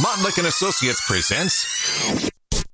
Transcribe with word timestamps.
Montlick 0.00 0.38
and 0.38 0.46
Associates 0.46 1.06
presents 1.06 2.30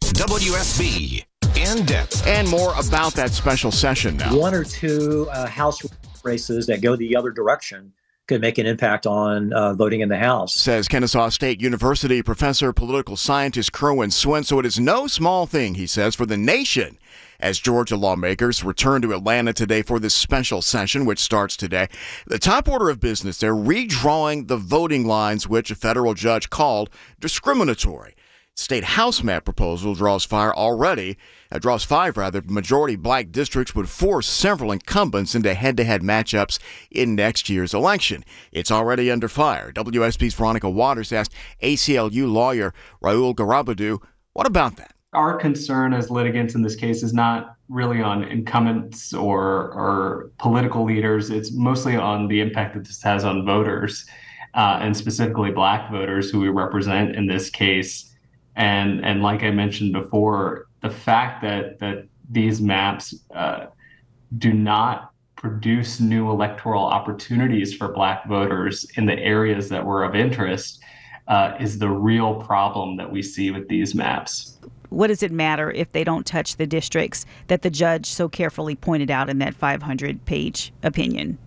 WSB 0.00 1.22
in 1.54 1.84
depth. 1.84 2.26
And 2.26 2.48
more 2.48 2.72
about 2.78 3.12
that 3.12 3.32
special 3.32 3.70
session 3.70 4.16
now. 4.16 4.34
One 4.34 4.54
or 4.54 4.64
two 4.64 5.28
uh, 5.30 5.46
House 5.46 5.82
races 6.24 6.66
that 6.68 6.80
go 6.80 6.96
the 6.96 7.14
other 7.14 7.30
direction 7.30 7.92
could 8.30 8.40
make 8.40 8.58
an 8.58 8.66
impact 8.66 9.08
on 9.08 9.52
uh, 9.52 9.74
voting 9.74 10.02
in 10.02 10.08
the 10.08 10.16
House. 10.16 10.54
Says 10.54 10.86
Kennesaw 10.86 11.30
State 11.30 11.60
University 11.60 12.22
professor, 12.22 12.72
political 12.72 13.16
scientist 13.16 13.72
Kerwin 13.72 14.10
Swint. 14.10 14.44
So 14.44 14.60
it 14.60 14.66
is 14.66 14.78
no 14.78 15.08
small 15.08 15.46
thing, 15.46 15.74
he 15.74 15.88
says, 15.88 16.14
for 16.14 16.26
the 16.26 16.36
nation 16.36 16.96
as 17.40 17.58
Georgia 17.58 17.96
lawmakers 17.96 18.62
return 18.62 19.02
to 19.02 19.12
Atlanta 19.12 19.52
today 19.52 19.82
for 19.82 19.98
this 19.98 20.14
special 20.14 20.62
session, 20.62 21.06
which 21.06 21.18
starts 21.18 21.56
today. 21.56 21.88
The 22.24 22.38
top 22.38 22.68
order 22.68 22.88
of 22.88 23.00
business, 23.00 23.36
they're 23.38 23.52
redrawing 23.52 24.46
the 24.46 24.58
voting 24.58 25.08
lines, 25.08 25.48
which 25.48 25.72
a 25.72 25.74
federal 25.74 26.14
judge 26.14 26.50
called 26.50 26.88
discriminatory. 27.18 28.14
State 28.60 28.84
House 28.84 29.22
map 29.22 29.46
proposal 29.46 29.94
draws 29.94 30.26
fire 30.26 30.54
already. 30.54 31.16
Uh, 31.50 31.58
draws 31.58 31.82
five 31.82 32.18
rather. 32.18 32.42
Majority 32.44 32.94
black 32.94 33.32
districts 33.32 33.74
would 33.74 33.88
force 33.88 34.26
several 34.28 34.70
incumbents 34.70 35.34
into 35.34 35.54
head-to-head 35.54 36.02
matchups 36.02 36.58
in 36.90 37.14
next 37.14 37.48
year's 37.48 37.72
election. 37.72 38.22
It's 38.52 38.70
already 38.70 39.10
under 39.10 39.28
fire. 39.28 39.72
WSB's 39.72 40.34
Veronica 40.34 40.68
Waters 40.68 41.10
asked 41.10 41.32
ACLU 41.62 42.30
lawyer 42.30 42.74
Rahul 43.02 43.34
Garabadu, 43.34 44.02
"What 44.34 44.46
about 44.46 44.76
that?" 44.76 44.92
Our 45.14 45.38
concern 45.38 45.94
as 45.94 46.10
litigants 46.10 46.54
in 46.54 46.60
this 46.60 46.76
case 46.76 47.02
is 47.02 47.14
not 47.14 47.56
really 47.70 48.02
on 48.02 48.24
incumbents 48.24 49.14
or 49.14 49.72
or 49.72 50.32
political 50.38 50.84
leaders. 50.84 51.30
It's 51.30 51.50
mostly 51.50 51.96
on 51.96 52.28
the 52.28 52.42
impact 52.42 52.74
that 52.74 52.84
this 52.84 53.02
has 53.02 53.24
on 53.24 53.46
voters, 53.46 54.04
uh, 54.52 54.80
and 54.82 54.94
specifically 54.94 55.50
black 55.50 55.90
voters 55.90 56.30
who 56.30 56.40
we 56.40 56.50
represent 56.50 57.16
in 57.16 57.26
this 57.26 57.48
case 57.48 58.09
and 58.56 59.04
and 59.04 59.22
like 59.22 59.42
I 59.42 59.50
mentioned 59.50 59.92
before, 59.92 60.66
the 60.80 60.90
fact 60.90 61.42
that 61.42 61.78
that 61.80 62.06
these 62.30 62.60
maps 62.60 63.14
uh, 63.34 63.66
do 64.38 64.52
not 64.52 65.12
produce 65.36 66.00
new 66.00 66.30
electoral 66.30 66.84
opportunities 66.84 67.74
for 67.74 67.88
Black 67.88 68.26
voters 68.28 68.86
in 68.96 69.06
the 69.06 69.18
areas 69.18 69.68
that 69.70 69.84
were 69.84 70.04
of 70.04 70.14
interest 70.14 70.82
uh, 71.28 71.56
is 71.58 71.78
the 71.78 71.88
real 71.88 72.34
problem 72.34 72.96
that 72.96 73.10
we 73.10 73.22
see 73.22 73.50
with 73.50 73.68
these 73.68 73.94
maps. 73.94 74.58
What 74.90 75.06
does 75.06 75.22
it 75.22 75.30
matter 75.30 75.70
if 75.70 75.92
they 75.92 76.04
don't 76.04 76.26
touch 76.26 76.56
the 76.56 76.66
districts 76.66 77.24
that 77.46 77.62
the 77.62 77.70
judge 77.70 78.06
so 78.06 78.28
carefully 78.28 78.74
pointed 78.74 79.10
out 79.10 79.30
in 79.30 79.38
that 79.38 79.54
500 79.54 80.24
page 80.26 80.72
opinion? 80.82 81.38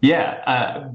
Yeah, 0.00 0.42
uh, 0.46 0.88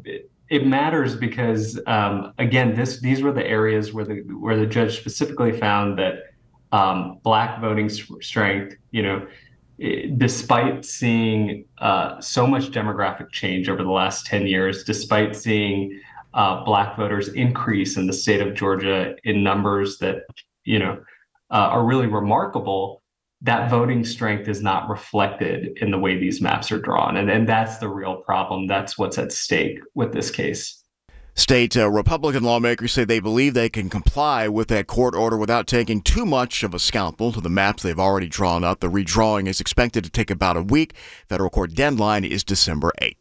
it 0.53 0.67
matters 0.67 1.15
because 1.15 1.79
um, 1.87 2.31
again, 2.37 2.75
this 2.75 3.01
these 3.01 3.23
were 3.23 3.31
the 3.31 3.45
areas 3.45 3.91
where 3.91 4.05
the 4.05 4.17
where 4.39 4.55
the 4.55 4.67
judge 4.67 4.99
specifically 4.99 5.51
found 5.51 5.97
that 5.97 6.15
um, 6.71 7.19
black 7.23 7.59
voting 7.59 7.89
strength, 7.89 8.75
you 8.91 9.01
know, 9.01 9.27
despite 10.15 10.85
seeing 10.85 11.65
uh, 11.79 12.21
so 12.21 12.45
much 12.45 12.69
demographic 12.69 13.31
change 13.31 13.67
over 13.67 13.81
the 13.81 13.89
last 13.89 14.27
ten 14.27 14.45
years, 14.45 14.83
despite 14.83 15.35
seeing 15.35 15.99
uh, 16.35 16.63
black 16.63 16.95
voters 16.97 17.29
increase 17.29 17.97
in 17.97 18.05
the 18.05 18.13
state 18.13 18.39
of 18.39 18.53
Georgia 18.53 19.15
in 19.23 19.43
numbers 19.43 19.97
that 19.97 20.17
you 20.65 20.77
know 20.77 20.99
uh, 21.49 21.69
are 21.75 21.83
really 21.83 22.07
remarkable 22.07 23.01
that 23.43 23.69
voting 23.69 24.05
strength 24.05 24.47
is 24.47 24.61
not 24.61 24.89
reflected 24.89 25.77
in 25.81 25.91
the 25.91 25.99
way 25.99 26.17
these 26.17 26.41
maps 26.41 26.71
are 26.71 26.79
drawn. 26.79 27.17
And, 27.17 27.29
and 27.29 27.47
that's 27.47 27.77
the 27.77 27.89
real 27.89 28.15
problem. 28.15 28.67
That's 28.67 28.97
what's 28.97 29.17
at 29.17 29.31
stake 29.33 29.79
with 29.93 30.13
this 30.13 30.31
case. 30.31 30.79
State 31.35 31.75
uh, 31.75 31.89
Republican 31.89 32.43
lawmakers 32.43 32.93
say 32.93 33.03
they 33.03 33.19
believe 33.19 33.53
they 33.53 33.67
can 33.67 33.89
comply 33.89 34.47
with 34.47 34.67
that 34.67 34.85
court 34.85 35.15
order 35.15 35.35
without 35.35 35.65
taking 35.65 36.01
too 36.01 36.25
much 36.25 36.61
of 36.63 36.75
a 36.75 36.79
scalpel 36.79 37.31
to 37.31 37.41
the 37.41 37.49
maps 37.49 37.81
they've 37.81 37.99
already 37.99 38.29
drawn 38.29 38.63
up. 38.63 38.79
The 38.79 38.89
redrawing 38.89 39.47
is 39.47 39.59
expected 39.59 40.03
to 40.03 40.11
take 40.11 40.29
about 40.29 40.57
a 40.57 40.61
week. 40.61 40.93
Federal 41.27 41.49
court 41.49 41.73
deadline 41.73 42.23
is 42.23 42.43
December 42.43 42.93
8th. 43.01 43.11